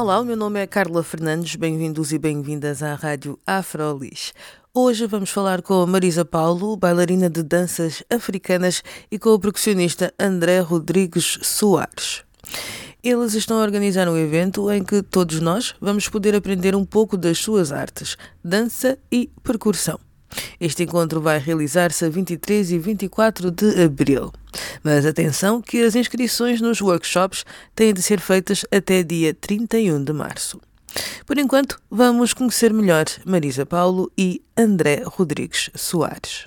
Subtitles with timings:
[0.00, 4.32] Olá, o meu nome é Carla Fernandes, bem-vindos e bem-vindas à Rádio Afrolis.
[4.72, 10.14] Hoje vamos falar com a Marisa Paulo, bailarina de danças africanas, e com o percussionista
[10.16, 12.22] André Rodrigues Soares.
[13.02, 17.16] Eles estão a organizar um evento em que todos nós vamos poder aprender um pouco
[17.16, 19.98] das suas artes, dança e percussão.
[20.60, 24.32] Este encontro vai realizar-se a 23 e 24 de abril.
[24.82, 30.12] Mas atenção que as inscrições nos workshops têm de ser feitas até dia 31 de
[30.12, 30.60] março.
[31.26, 36.46] Por enquanto, vamos conhecer melhor Marisa Paulo e André Rodrigues Soares.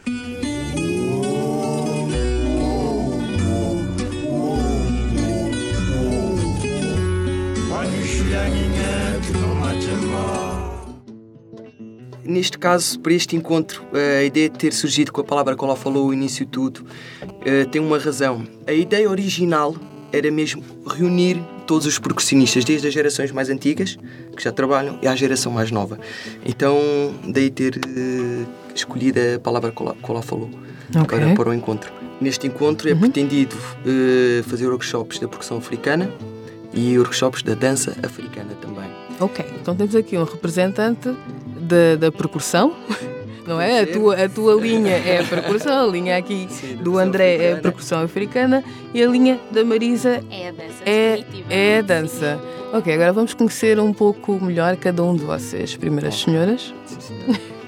[12.32, 15.62] Neste caso, para este encontro, eh, a ideia de ter surgido com a palavra que
[15.62, 16.86] ela falou o início de tudo,
[17.44, 18.48] eh, tem uma razão.
[18.66, 19.76] A ideia original
[20.14, 24.00] era mesmo reunir todos os percussionistas, desde as gerações mais antigas,
[24.34, 26.00] que já trabalham, e à geração mais nova.
[26.46, 26.80] Então,
[27.28, 30.50] daí ter uh, escolhido a palavra que ela falou
[30.90, 31.20] okay.
[31.20, 31.92] para, para o encontro.
[32.22, 33.00] Neste encontro é uhum.
[33.00, 36.09] pretendido uh, fazer workshops da percussão africana
[36.74, 38.90] e workshops da dança africana também.
[39.20, 41.14] Ok, então temos aqui um representante
[41.62, 42.73] da, da percussão.
[43.45, 43.81] não é?
[43.81, 47.50] A tua, a tua linha é a percussão, a linha aqui Sim, do André africana.
[47.50, 50.84] é a percussão africana e a linha da Marisa é a dança.
[50.86, 52.40] É, é a dança.
[52.73, 55.76] Ok, agora vamos conhecer um pouco melhor cada um de vocês.
[55.76, 56.73] Primeiras senhoras.
[56.86, 57.36] Sim,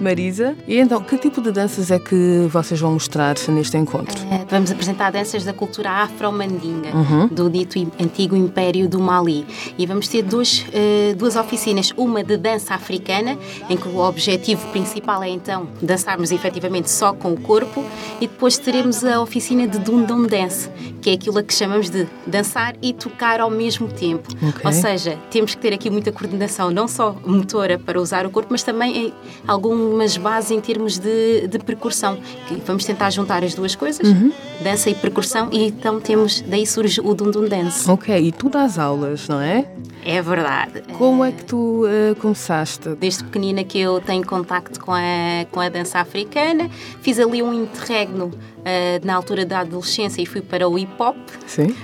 [0.00, 0.56] Marisa.
[0.66, 4.16] E então, que tipo de danças é que vocês vão mostrar neste encontro?
[4.24, 7.28] Uh, vamos apresentar danças da cultura afro-mandinga, uhum.
[7.28, 9.46] do dito antigo Império do Mali.
[9.78, 13.38] E vamos ter duas, uh, duas oficinas, uma de dança africana,
[13.68, 17.84] em que o objetivo principal é então dançarmos efetivamente só com o corpo,
[18.20, 20.68] e depois teremos a oficina de Dundum Dance,
[21.00, 24.28] que é aquilo a que chamamos de dançar e tocar ao mesmo tempo.
[24.34, 24.62] Okay.
[24.64, 28.48] Ou seja, temos que ter aqui muita coordenação, não só motora para usar o corpo,
[28.50, 29.12] mas também
[29.46, 32.18] algum algumas bases em termos de, de percussão.
[32.48, 34.32] Que vamos tentar juntar as duas coisas, uhum.
[34.62, 37.90] dança e percussão, e então temos, daí surge o Dundum Dance.
[37.90, 39.66] Ok, e tu dás aulas, não é?
[40.04, 40.82] É verdade.
[40.96, 42.90] Como é que tu uh, começaste?
[42.90, 46.70] Desde pequenina que eu tenho contacto com a, com a dança africana,
[47.00, 51.16] fiz ali um interregno uh, na altura da adolescência e fui para o hip hop.
[51.46, 51.74] Sim.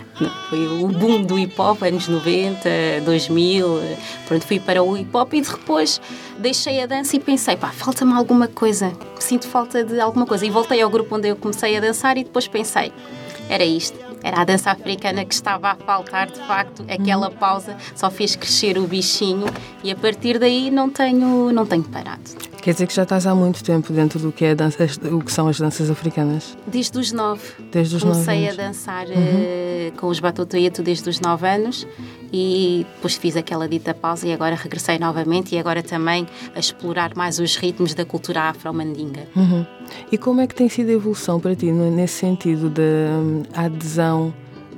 [0.48, 2.68] Foi o boom do hip hop, anos 90,
[3.04, 3.80] 2000.
[4.26, 6.00] Pronto, fui para o hip hop e depois
[6.38, 8.92] deixei a dança e pensei, pá, falta-me alguma coisa.
[9.18, 10.44] Sinto falta de alguma coisa.
[10.44, 12.92] E voltei ao grupo onde eu comecei a dançar e depois pensei,
[13.48, 17.34] era isto era a dança africana que estava a faltar, de facto, aquela uhum.
[17.34, 19.46] pausa só fez crescer o bichinho
[19.82, 22.51] e a partir daí não tenho, não tenho parado.
[22.62, 25.32] Quer dizer que já estás há muito tempo dentro do que, é dança, o que
[25.32, 26.56] são as danças africanas?
[26.64, 27.42] Desde os nove.
[27.72, 29.14] Desde os Comecei nove a dançar uhum.
[29.14, 31.84] uh, com os Batutueto desde os nove anos
[32.32, 36.24] e depois fiz aquela dita pausa e agora regressei novamente e agora também
[36.54, 39.26] a explorar mais os ritmos da cultura afro-mandinga.
[39.34, 39.66] Uhum.
[40.12, 44.32] E como é que tem sido a evolução para ti nesse sentido da hum, adesão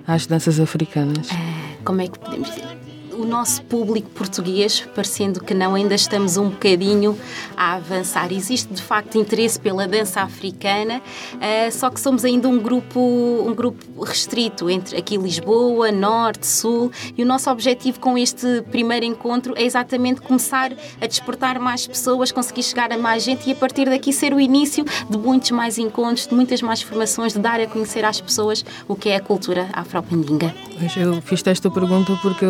[0.06, 1.28] às danças africanas?
[1.28, 2.83] Uh, como é que podemos dizer?
[3.24, 7.18] O nosso público português, parecendo que não, ainda estamos um bocadinho
[7.56, 8.30] a avançar.
[8.30, 11.00] Existe de facto interesse pela dança africana,
[11.34, 16.92] uh, só que somos ainda um grupo, um grupo restrito entre aqui Lisboa, Norte, Sul,
[17.16, 22.30] e o nosso objetivo com este primeiro encontro é exatamente começar a despertar mais pessoas,
[22.30, 25.78] conseguir chegar a mais gente e a partir daqui ser o início de muitos mais
[25.78, 29.20] encontros, de muitas mais formações, de dar a conhecer às pessoas o que é a
[29.20, 30.54] cultura afro-pandinga.
[30.96, 32.44] Eu fiz esta pergunta porque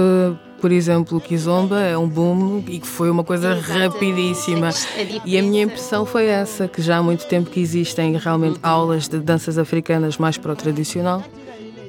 [0.64, 4.70] por exemplo, o Kizomba é um boom e que foi uma coisa rapidíssima.
[4.96, 8.58] É e a minha impressão foi essa, que já há muito tempo que existem realmente
[8.62, 11.22] aulas de danças africanas mais para o tradicional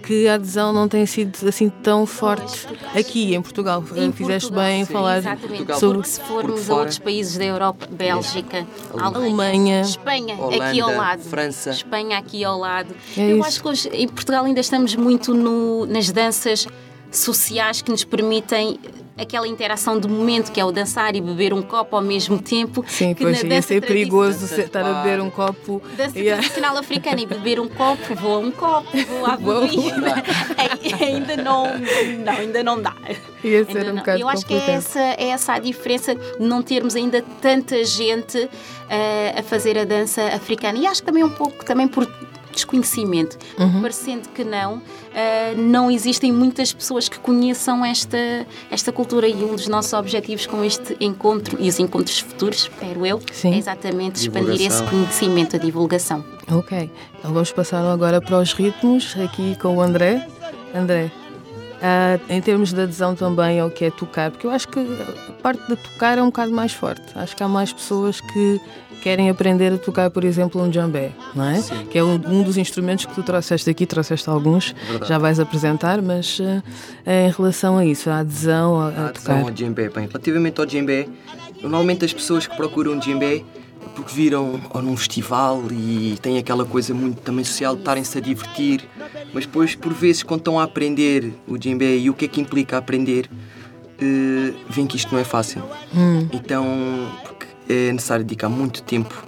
[0.03, 3.81] que a adesão não tem sido assim tão forte aqui em Portugal.
[3.95, 5.79] Em Fizeste Portugal, bem em falar exatamente.
[5.79, 10.95] sobre porque se formos a outros países da Europa, Bélgica, Alemanha, Espanha, Holanda, aqui ao
[10.95, 12.93] lado, França, Espanha aqui ao lado.
[13.17, 13.47] É Eu isso.
[13.47, 16.67] acho que hoje em Portugal ainda estamos muito no, nas danças
[17.19, 18.79] sociais que nos permitem
[19.17, 22.83] aquela interação de momento que é o dançar e beber um copo ao mesmo tempo.
[22.85, 25.81] Sim, que pois na ia ser perigoso Dança se- de estar a beber um copo.
[25.95, 26.41] Dança Yeah.
[26.41, 28.89] tradicional africana e beber um copo, voa um copo,
[29.25, 29.61] a Voa.
[29.61, 30.23] bebida.
[30.99, 31.63] ainda não,
[32.25, 32.93] não, ainda não dá.
[33.43, 33.95] Ia ser Ainda um não.
[34.01, 37.83] bocado Eu acho que é essa, é essa a diferença de não termos ainda tanta
[37.85, 38.49] gente
[38.89, 40.77] eh, a fazer a dança africana.
[40.77, 42.05] E acho que também um pouco também por
[42.55, 43.37] desconhecimento.
[43.57, 43.81] Uhum.
[43.81, 44.81] Parecendo que não,
[45.13, 48.17] eh, não existem muitas pessoas que conheçam esta,
[48.71, 53.05] esta cultura e um dos nossos objetivos com este encontro e os encontros futuros, espero
[53.05, 53.53] eu, Sim.
[53.53, 56.23] é exatamente expandir esse conhecimento, a divulgação.
[56.51, 60.27] Ok, então vamos passar agora para os ritmos, aqui com o André.
[60.73, 61.11] André,
[61.87, 65.31] ah, em termos de adesão também ao que é tocar, porque eu acho que a
[65.43, 67.03] parte de tocar é um bocado mais forte.
[67.15, 68.59] Acho que há mais pessoas que
[69.03, 71.57] querem aprender a tocar, por exemplo, um djambé, não é?
[71.61, 71.85] Sim.
[71.85, 75.07] Que é um, um dos instrumentos que tu trouxeste aqui, trouxeste alguns, Verdade.
[75.09, 76.63] já vais apresentar, mas ah,
[77.27, 79.41] em relação a isso, a adesão a, a A adesão tocar.
[79.41, 79.89] ao djembe.
[79.89, 81.07] Bem, relativamente ao djembe,
[81.61, 83.43] normalmente as pessoas que procuram djembe é
[83.95, 88.21] porque viram ou num festival e tem aquela coisa muito também social de estarem-se a
[88.21, 88.87] divertir,
[89.33, 92.39] mas depois, por vezes, quando estão a aprender o djembe e o que é que
[92.41, 93.29] implica aprender,
[93.99, 95.61] eh, veem que isto não é fácil.
[96.33, 96.65] Então,
[97.23, 99.23] porque é necessário dedicar muito tempo,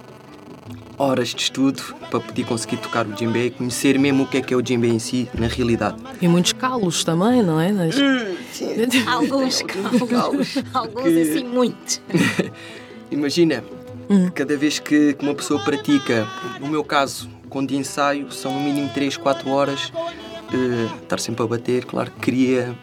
[0.98, 4.40] horas de estudo, para poder conseguir tocar o djembe e conhecer mesmo o que é
[4.40, 5.96] que é o djembe em si, na realidade.
[6.20, 7.70] E muitos calos também, não é?
[7.70, 7.94] Nas-
[9.06, 12.00] Alguns calos, alguns assim muitos.
[13.10, 13.62] Imagina,
[14.34, 16.26] cada vez que, que uma pessoa pratica,
[16.60, 19.92] no meu caso, com de ensaio, são no mínimo 3, 4 horas,
[20.52, 22.74] eh, estar sempre a bater, claro que queria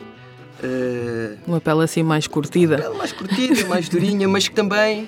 [0.63, 2.75] eh, Uma pele assim mais curtida.
[2.75, 5.07] ela mais curtida, mais durinha, mas que também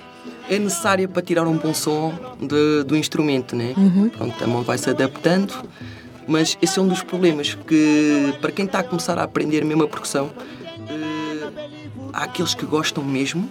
[0.49, 3.73] é necessária para tirar um bom som de- do instrumento, né?
[4.17, 5.53] Pronto, a mão vai se adaptando,
[6.27, 9.83] mas esse é um dos problemas que para quem está a começar a aprender mesmo
[9.83, 10.31] a percussão,
[10.89, 11.49] eh,
[12.13, 13.49] há aqueles que gostam mesmo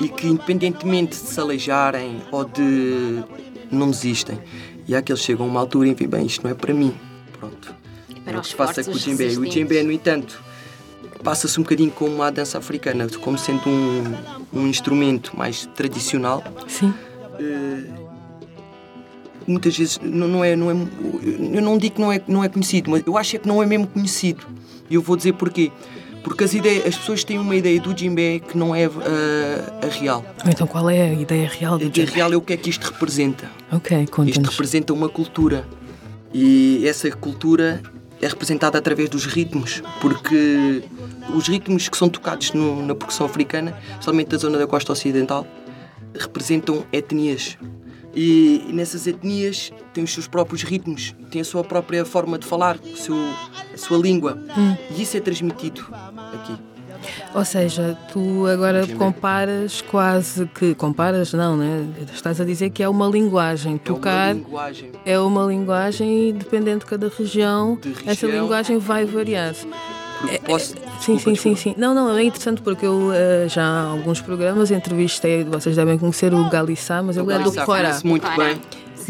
[0.00, 3.22] e que independentemente de se aleijarem ou de
[3.70, 4.38] não desistem,
[4.86, 6.94] e há que chegam a uma altura e veem, bem, isto não é para mim.
[7.38, 7.74] Pronto.
[8.24, 9.38] Para é o que se passa com o djembe.
[9.38, 10.42] O djembe, no entanto,
[11.22, 14.02] passa-se um bocadinho como a dança africana, como sendo um,
[14.52, 16.42] um instrumento mais tradicional.
[16.68, 16.92] Sim.
[17.38, 18.04] eh,
[19.46, 20.74] muitas vezes não, não é, não é.
[21.52, 23.62] Eu não digo que não é, não é conhecido, mas eu acho é que não
[23.62, 24.46] é mesmo conhecido.
[24.88, 25.72] E eu vou dizer porquê.
[26.24, 29.88] Porque as, ideias, as pessoas têm uma ideia do djembe que não é ah, a
[29.88, 30.24] real.
[30.46, 32.12] Então qual é a ideia real A do ideia djembe?
[32.18, 33.48] real é o que é que isto representa.
[33.70, 34.48] Ok, Isto conta-nos.
[34.48, 35.68] representa uma cultura
[36.32, 37.82] e essa cultura
[38.22, 40.82] é representada através dos ritmos, porque
[41.34, 45.46] os ritmos que são tocados no- na percussão africana, especialmente da zona da costa ocidental,
[46.18, 47.56] representam etnias.
[48.16, 52.78] E, nessas etnias têm os seus próprios ritmos, têm a sua própria forma de falar,
[52.78, 53.16] o seu,
[53.74, 54.38] a sua língua.
[54.96, 55.84] E isso é transmitido
[56.34, 56.56] aqui.
[57.34, 60.74] Ou seja, tu agora comparas quase que.
[60.74, 61.86] Comparas, não, né?
[62.14, 63.74] Estás a dizer que é uma linguagem.
[63.74, 64.92] É Tocar uma linguagem.
[65.04, 68.42] é uma linguagem e dependendo de cada região, De essa região.
[68.44, 69.54] linguagem vai variar.
[70.20, 71.74] Porque posso, Sim, sim, sim, sim.
[71.76, 76.32] Não, não, é interessante porque eu eh, já há alguns programas entrevistei, vocês devem conhecer
[76.32, 77.98] o Galissá, mas ele é do Corá.
[78.04, 78.58] muito bem.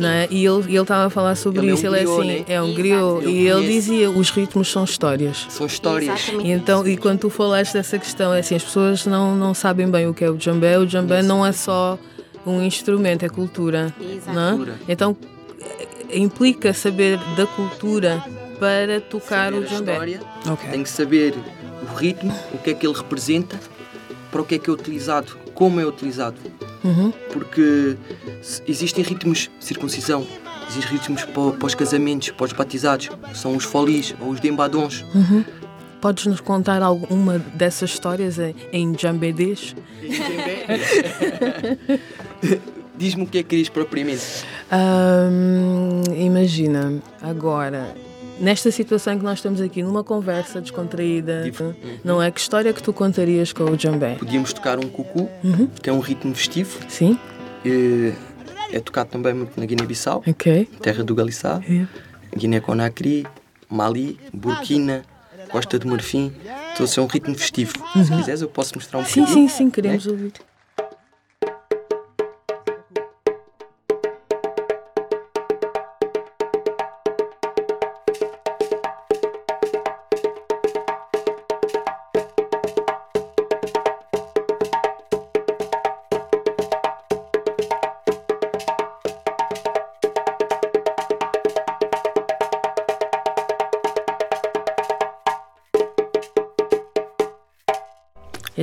[0.02, 0.26] Não é?
[0.30, 1.86] E ele ele estava a falar sobre Ele é um isso.
[1.86, 2.44] ele é griot, assim, né?
[2.48, 2.76] é um Exato.
[2.80, 3.24] griot.
[3.24, 5.46] Eu E ele dizia: os ritmos são histórias.
[5.50, 6.20] São histórias.
[6.20, 6.48] Exatamente.
[6.48, 9.88] E, então, e quando tu falaste dessa questão, é assim, as pessoas não, não sabem
[9.90, 10.78] bem o que é o djambé.
[10.78, 11.98] O djambé não é só
[12.46, 13.94] um instrumento, é cultura.
[14.00, 14.32] Exato.
[14.36, 14.50] Não é?
[14.52, 14.74] Cultura.
[14.88, 15.16] Então,
[15.60, 18.22] eh, implica saber da cultura
[18.60, 19.92] para tocar Saber o djambé.
[19.92, 20.20] história,
[20.50, 20.70] Ok.
[20.70, 21.34] Tem que saber
[21.90, 23.58] o ritmo, o que é que ele representa,
[24.30, 26.36] para o que é que é utilizado, como é utilizado.
[26.84, 27.12] Uhum.
[27.32, 27.96] Porque
[28.68, 30.26] existem ritmos de circuncisão,
[30.68, 35.04] existem ritmos para, para os casamentos, para os batizados, são os folis ou os dembadons.
[36.00, 39.74] Podes nos contar alguma dessas histórias em, em djambedês?
[42.96, 44.44] Diz-me o que é que querias propriamente.
[44.70, 47.92] Ahm, imagina, agora,
[48.40, 51.74] nesta situação em que nós estamos aqui, numa conversa descontraída, Div-
[52.04, 52.30] não é?
[52.30, 54.16] Que história que tu contarias com o djambé?
[54.16, 55.28] Podíamos tocar um cucu,
[55.82, 57.18] que é um ritmo festivo, Sim?
[57.64, 58.12] eh,
[58.72, 60.68] é tocado também muito na Guiné-Bissau, Ok.
[60.80, 61.86] terra do Galissá, É.
[62.36, 63.26] Guiné-Conakry,
[63.70, 65.02] Mali, Burkina,
[65.50, 66.32] Costa do Marfim.
[66.74, 67.72] Então, é um ritmo festivo.
[68.04, 69.48] Se quiseres, eu posso mostrar um Sim, bocadinho.
[69.48, 70.32] sim, sim, queremos ouvir.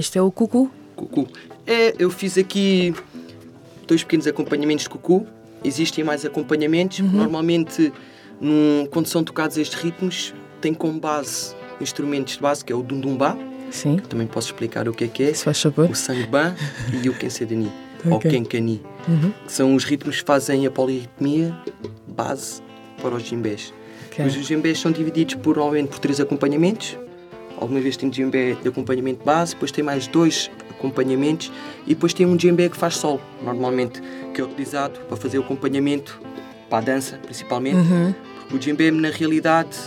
[0.02, 0.68] Este é o cucu?
[0.96, 1.28] Cucu.
[1.68, 2.92] É, eu fiz aqui
[3.88, 5.28] dois pequenos acompanhamentos de cucu.
[5.64, 6.98] Existem mais acompanhamentos.
[7.02, 7.12] Uhum.
[7.12, 7.94] Normalmente,
[8.40, 12.82] num, quando são tocados estes ritmos, tem como base instrumentos de base, que é o
[12.82, 13.38] dundumbá.
[13.70, 13.98] Sim.
[14.10, 15.34] Também posso explicar o que é que é.
[15.36, 15.88] Se faz favor.
[15.88, 16.56] O sangbã
[17.04, 17.72] e o kensedani,
[18.04, 18.32] ou Ok.
[18.32, 18.82] kenkani.
[19.08, 19.32] Uhum.
[19.46, 21.56] Que são os ritmos que fazem a polirritmia
[22.08, 22.60] base
[23.00, 23.72] para os djembés.
[24.08, 24.26] Ok.
[24.26, 26.98] Os djembés são divididos por, normalmente por três acompanhamentos.
[27.62, 31.52] Alguma vez tem djembé de acompanhamento base, depois tem mais dois acompanhamentos
[31.86, 34.02] e depois tem um djembé que faz solo, normalmente,
[34.34, 36.20] que é utilizado para fazer o acompanhamento
[36.68, 37.78] para a dança, principalmente.
[37.78, 38.16] Uhum.
[38.40, 39.78] Porque o djembé, na realidade,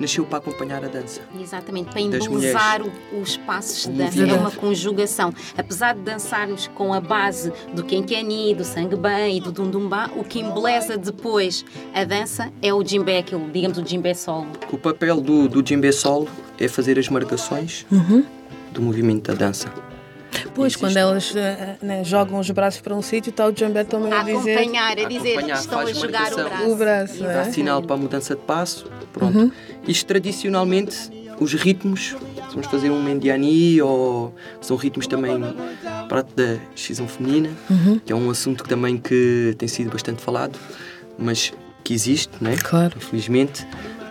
[0.00, 1.20] nasceu para acompanhar a dança.
[1.40, 4.20] Exatamente, para embelezar o- os passos de dança.
[4.22, 5.32] É uma conjugação.
[5.56, 10.40] Apesar de dançarmos com a base do Kenkeni, do Sangbã e do Dundumbá, o que
[10.40, 11.64] embeleza depois
[11.94, 14.46] a dança é o djembé, aquilo, digamos, o djembé solo.
[14.72, 16.28] O papel do, do djembé solo
[16.58, 18.24] é fazer as marcações Uhum.
[18.72, 19.68] do movimento da dança.
[20.60, 20.78] Pois, Existe.
[20.80, 24.20] quando elas eh, né, jogam os braços para um sítio, está o Jambé também a
[24.20, 26.70] A dizer acompanhar, a dizer Acompanhar, que estão a jogar o braço.
[26.70, 27.18] o braço.
[27.22, 27.52] Dá é?
[27.52, 28.86] sinal para a mudança de passo.
[29.12, 29.52] Pronto.
[29.88, 30.96] Isto tradicionalmente,
[31.40, 35.40] os ritmos, se vamos fazer um mendiani ou são ritmos também
[36.08, 37.50] prato da excisão feminina,
[38.04, 40.58] que é um assunto que também que tem sido bastante falado,
[41.18, 41.52] mas
[41.82, 42.56] que existe, né?
[42.62, 42.92] Claro.
[42.96, 43.66] Infelizmente.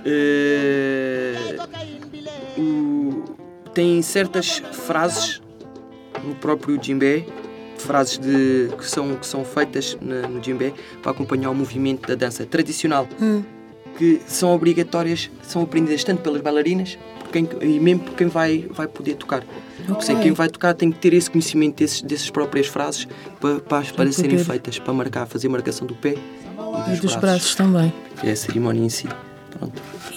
[0.06, 1.58] Eh,
[2.58, 3.24] o-
[3.74, 5.42] tem certas frases
[6.24, 7.26] no próprio djembe,
[7.78, 12.16] frases de, que, são, que são feitas na- no djembe para acompanhar o movimento da
[12.16, 13.42] dança tradicional, Hum.
[13.98, 16.98] que são obrigatórias, são aprendidas tanto pelas bailarinas
[17.32, 19.44] quem, e mesmo por quem vai, vai poder tocar.
[19.88, 23.08] É que quem vai tocar tem que ter esse conhecimento desses, dessas próprias frases
[23.40, 27.16] para, para, para serem feitas, para marcar, fazer marcação do pé e E dos, dos
[27.16, 27.94] braços também.
[28.24, 29.08] é a cerimónia em si.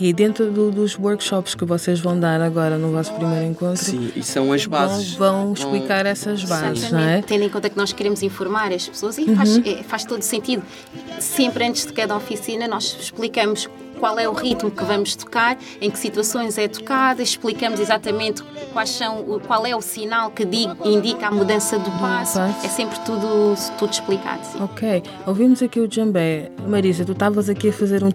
[0.05, 4.11] E dentro do- dos workshops que vocês vão dar agora no vosso primeiro encontro, Sim,
[4.17, 5.15] e são as vão, bases.
[5.15, 7.23] vão explicar essas bases, não Exatamente, é?
[7.23, 10.65] tendo em conta que nós queremos informar as pessoas e faz, é, faz todo sentido.
[11.21, 13.69] Sempre antes de cada oficina nós explicamos
[14.01, 18.43] qual é o ritmo que vamos tocar, em que situações é tocada, explicamos exatamente
[18.73, 22.41] quais são, qual é o sinal que di- indica a mudança do passo.
[22.41, 22.67] passo.
[22.67, 24.41] É sempre tudo, tudo explicado.
[24.45, 24.61] sim.
[24.61, 26.51] Ok, ouvimos aqui o Jambé.
[26.67, 28.11] Marisa, tu estavas aqui a fazer um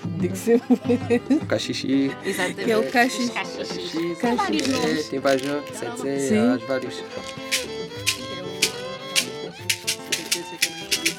[0.00, 0.18] chiqui-chiqui?
[0.20, 1.38] Digo sempre.
[1.48, 2.10] Caxixi.
[2.24, 2.64] Exatamente.
[2.64, 3.68] Que é o caxi- Os caxixis.
[3.68, 4.16] Caxixi.
[4.20, 5.06] São vários nomes.
[5.06, 5.64] É, tem vários nomes.
[5.78, 6.38] Sete Zé, Sim.
[6.38, 6.94] há vários.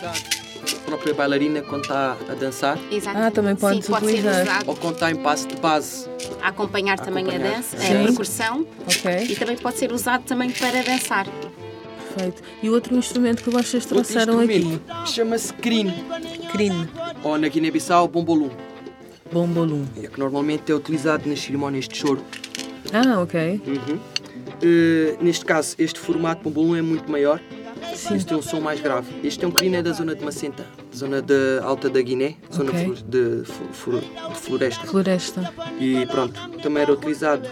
[0.03, 3.17] A própria bailarina quando está a dançar Exato.
[3.17, 4.41] Ah, também pode Sim, pode ser utilizar.
[4.43, 6.07] usado ou quando está em passo de base.
[6.41, 7.55] a acompanhar também a acompanhar.
[7.57, 8.01] dança, Sim.
[8.01, 11.27] a percussão Ok, e também pode ser usado também para dançar.
[12.13, 12.41] perfeito.
[12.61, 14.79] E o outro instrumento que vocês trouxeram aqui?
[15.05, 16.03] chama-se crine
[16.51, 16.89] Crine.
[17.23, 18.49] ou na Guiné-Bissau bombolum.
[19.31, 19.85] Bombolum.
[20.01, 22.21] É que normalmente é utilizado nas cerimónias de choro.
[22.93, 23.61] Ah, ok.
[23.65, 23.99] Uhum.
[24.61, 27.39] Eh, neste caso, este formato bombolum é muito maior.
[27.95, 28.15] Sim.
[28.15, 29.07] Este tem um som mais grave.
[29.23, 32.85] Este é um crine da zona de Macenta, zona de alta da Guiné, zona Ok.
[32.85, 33.99] flo- de, flo- flo-
[34.33, 34.87] de floresta.
[34.87, 35.53] Floresta.
[35.79, 37.47] E pronto, também era utilizado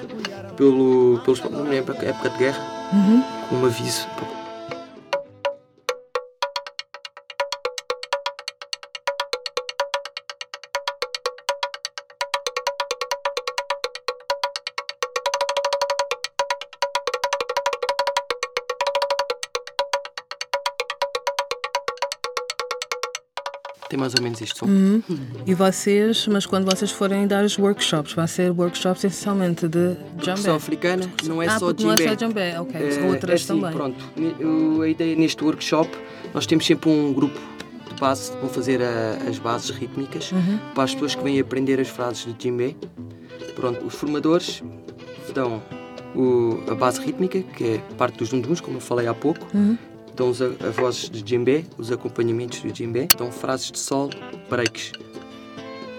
[0.56, 3.24] pelo, pelos na época, de guerra, Uhum.
[3.50, 4.08] como aviso.
[23.90, 24.66] Tem mais ou menos som.
[24.68, 25.02] Uhum.
[25.48, 30.52] E vocês, mas quando vocês forem dar os workshops, vai ser workshops essencialmente de Jambé.
[30.52, 32.76] africana não é ah, só porque não é só Jambé, ok.
[32.80, 33.72] É outras assim, também.
[33.74, 33.98] Pronto,
[34.84, 35.90] a ideia neste workshop,
[36.36, 37.40] nós temos sempre um grupo
[37.92, 40.60] de base, vão fazer a- as bases rítmicas Uhum.
[40.76, 42.78] para as pessoas que vêm aprender as frases de djembe.
[43.56, 44.62] Pronto, os formadores
[45.34, 45.64] dão
[46.16, 49.48] o- a base rítmica, que é parte dos dunduns, como eu falei há pouco.
[49.52, 49.76] Uhum.
[50.20, 53.08] Dão os a, vozes de djembe, os acompanhamentos de djembe.
[53.18, 54.10] Dão frases de sol,
[54.50, 54.92] breaks,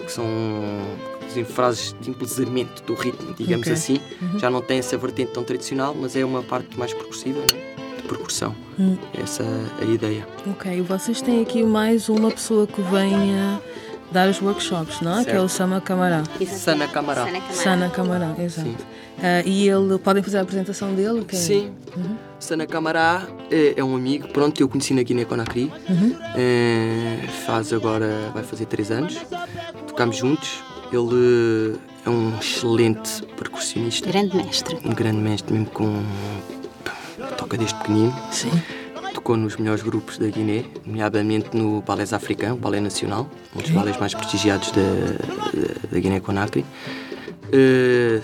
[0.05, 0.23] que são
[1.47, 3.73] frases de embelezamento do ritmo, digamos Ok.
[3.73, 3.99] assim.
[4.37, 7.97] Já não tem essa vertente tão tradicional, mas é uma parte mais percussiva, né?
[7.97, 8.55] de percussão.
[8.79, 8.95] Hum.
[9.19, 10.27] Essa é a ideia.
[10.51, 13.59] Ok, vocês têm aqui mais uma pessoa que venha
[14.11, 15.25] dar os workshops, não é?
[15.25, 15.47] Que é o.
[15.47, 16.23] Sama Camará.
[16.47, 17.25] Sana Camará.
[17.25, 17.53] Sana Camará.
[17.53, 18.75] Sana Camará, exato.
[19.21, 21.23] Ah, e ele, podem fazer a apresentação dele?
[21.25, 21.39] Quem?
[21.39, 21.71] Sim.
[22.39, 25.71] Sana Camará é, é um amigo, pronto, eu conheci na Guiné-Conakry.
[25.87, 26.15] Uhum.
[26.35, 29.17] É, faz agora, vai fazer três anos.
[29.87, 30.63] Tocamos juntos.
[30.91, 34.09] Ele é um excelente percussionista.
[34.09, 34.77] Grande mestre.
[34.83, 36.03] Um grande mestre, mesmo com.
[37.37, 38.13] toca desde pequenino.
[38.31, 38.51] Sim.
[39.13, 43.97] Tocou nos melhores grupos da Guiné, nomeadamente no Balés Africano, Balé Nacional, um dos balés
[43.97, 46.65] mais prestigiados da, da, da Guiné-Conakry.
[47.51, 48.21] Eh,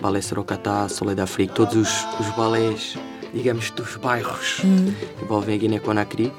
[0.00, 2.96] Balé Sorocatá, Soledad Afrique, todos os, os balés,
[3.34, 6.32] digamos, dos bairros que envolvem a Guiné-Conakry.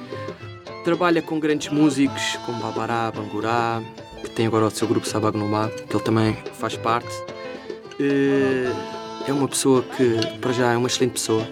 [0.86, 3.81] Trabalha com grandes músicos como Babará, Bangurá,
[4.24, 7.10] que tem agora o seu grupo Sabagnumá, que ele também faz parte.
[8.00, 8.71] Eh,
[9.27, 11.45] É uma pessoa que, para já, é uma excelente pessoa,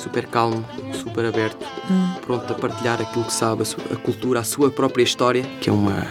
[0.00, 1.64] super calmo, super aberto,
[2.26, 5.68] pronto a partilhar aquilo que sabe, a, sua- a cultura, a sua própria história, que
[5.68, 6.06] é uma.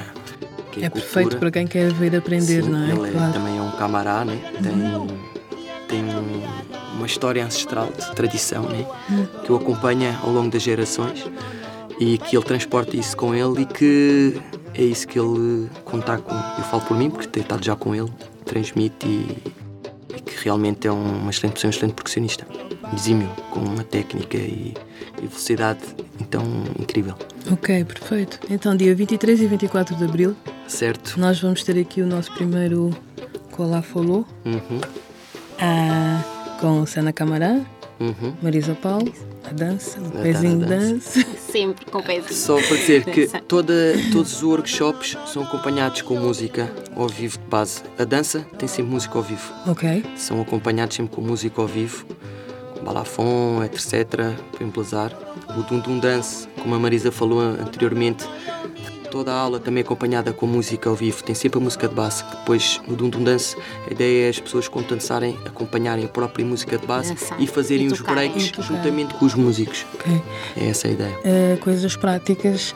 [0.72, 0.92] Que É cultura.
[0.92, 2.90] perfeito para quem quer vir aprender, Sim, não é?
[2.92, 3.34] Ele Claro.
[3.34, 4.40] também é um camará, né?
[4.62, 5.08] tem,
[5.88, 8.86] tem um- uma história ancestral de tradição né?
[9.10, 9.26] Hum.
[9.44, 11.26] que o acompanha ao longo das gerações
[12.00, 14.42] e que ele transporta isso com ele e que
[14.76, 16.36] é isso que ele conta com.
[16.36, 18.12] Eu falo por mim, porque tenho estado já com ele,
[18.46, 19.38] transmite e,
[20.18, 22.46] e que realmente é um- uma excelente pessoa, um excelente percussionista.
[22.94, 24.74] Exímio, com uma técnica e,
[25.22, 25.80] e velocidade
[26.20, 26.44] então
[26.80, 27.16] incrível.
[27.52, 28.40] Ok, perfeito.
[28.50, 30.36] Então, dia 23 e 24 de abril,
[30.68, 31.20] Certo?
[31.20, 32.96] nós vamos ter aqui o nosso primeiro
[33.52, 34.82] Colá Folô, Uhum,
[35.60, 36.22] ah,
[36.60, 37.60] com Sana Camará,
[38.00, 38.34] uhum.
[38.42, 39.12] Marisa Paulo,
[39.50, 41.26] a dança, o pezinho de dança.
[41.52, 42.34] Sempre com pezinho.
[42.34, 43.74] Só para dizer que toda,
[44.12, 47.82] todos os workshops são acompanhados com música ao vivo de base.
[47.98, 49.52] A dança tem sempre música ao vivo.
[49.68, 52.06] Ok, São acompanhados sempre com música ao vivo,
[52.84, 54.06] balafon, etc.
[54.52, 55.14] Para emblazar.
[55.58, 58.26] O Dum Dance, como a Marisa falou anteriormente,
[59.10, 61.24] toda a aula também acompanhada com música ao vivo.
[61.24, 62.24] Tem sempre a música de base.
[62.24, 63.56] que Depois, no Dum Dance,
[63.90, 67.42] a ideia é as pessoas, quando dançarem, acompanharem a própria música de base Dançar.
[67.42, 69.86] e fazerem E os breaks juntamente com os músicos.
[69.96, 70.22] ok.
[70.58, 71.20] É essa a ideia.
[71.26, 72.76] Ah, coisas práticas,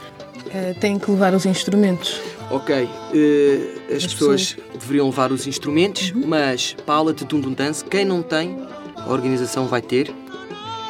[0.52, 2.20] ah, têm que levar os instrumentos.
[2.50, 2.74] Ok,
[3.14, 3.58] eh,
[3.88, 8.04] as, As pessoas, deveriam levar os instrumentos, mas para a aula de Dundum Dance, quem
[8.04, 8.58] não tem,
[9.06, 10.12] a organização vai ter.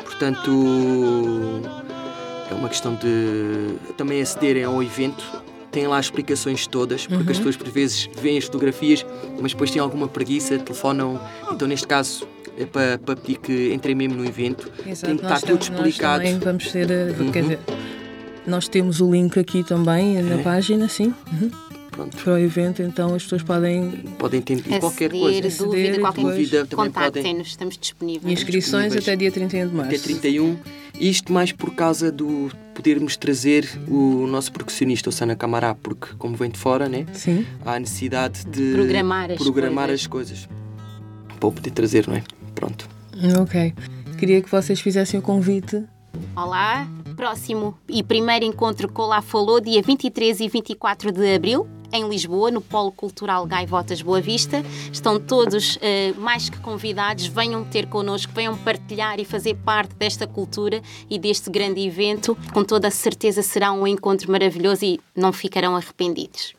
[0.04, 1.60] Portanto,
[2.50, 5.24] é uma questão de também acederem ao evento.
[5.70, 9.04] Tem lá as explicações todas, porque as pessoas por vezes veem as fotografias,
[9.40, 11.20] mas depois têm alguma preguiça, telefonam.
[11.50, 14.70] Então, neste caso, é para, para pedir que entrem mesmo no evento.
[14.84, 16.18] Tem que estar tudo nós explicado.
[16.22, 17.30] também vamos ter, ah, Uhum.
[17.32, 17.58] dizer,
[18.46, 20.42] nós temos o link aqui também na É.
[20.44, 21.50] página, sim, uhum,
[21.94, 25.46] Pronto, para o evento, então as pessoas podem podem ter qualquer coisa.
[25.46, 28.32] Aceder dúvida, qualquer Dúvida contactem-nos, estamos disponíveis.
[28.32, 29.04] inscrições disponíveis.
[29.08, 29.94] até dia 31 de março.
[29.94, 30.56] até 31.
[30.98, 36.34] Isto mais por causa do podermos trazer o nosso percussionista, o Sana Camará, porque como
[36.36, 37.46] vem de fora, né, Sim.
[37.64, 40.00] há a necessidade de Programar as programar coisas.
[40.00, 40.48] as coisas.
[41.38, 42.24] Para o poder trazer, não é?
[42.56, 42.88] Pronto.
[43.40, 43.72] Ok.
[44.18, 45.84] Queria que vocês fizessem o convite.
[46.36, 52.08] Olá, próximo e primeiro encontro com Lá Falou, dia 23 e 24 de abril, em
[52.08, 54.64] Lisboa, no Polo Cultural Gaivotas Boa Vista.
[54.92, 60.26] Estão todos eh, mais que convidados, venham ter connosco, venham partilhar e fazer parte desta
[60.26, 62.36] cultura e deste grande evento.
[62.52, 66.54] Com toda a certeza será um encontro maravilhoso e não ficarão arrependidos.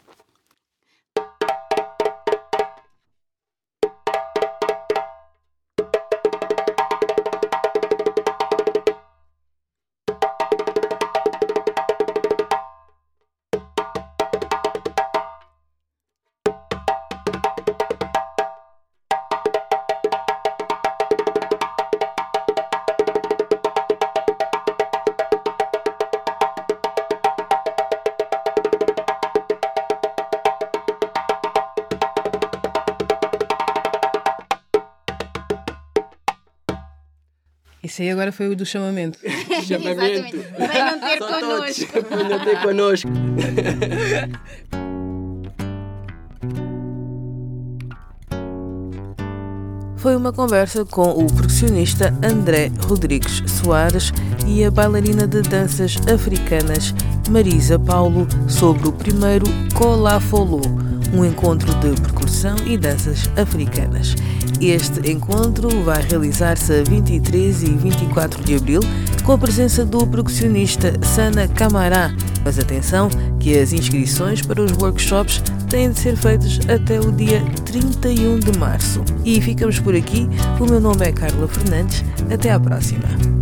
[37.95, 39.17] Isso aí agora foi o do chamamento.
[39.65, 40.35] Chamamento.
[40.57, 41.39] Venham ter Só todos.
[41.39, 41.85] connosco.
[42.09, 43.07] Venham ter connosco.
[49.95, 54.11] Foi uma conversa com o percussionista André Rodrigues Soares
[54.45, 56.93] e a bailarina de danças africanas
[57.29, 60.59] Marisa Paulo sobre o primeiro Colafolo,
[61.13, 64.15] um encontro de percussão e danças africanas.
[64.61, 68.79] Este encontro vai realizar-se a 23 e 24 de abril
[69.23, 72.13] com a presença do percussionista Sana Camará.
[72.43, 77.43] Mas atenção que as inscrições para os workshops têm de ser feitas até o dia
[77.65, 79.03] 31 de março.
[79.23, 80.27] E ficamos por aqui.
[80.59, 82.03] O meu nome é Carla Fernandes.
[82.31, 83.34] Até à próxima.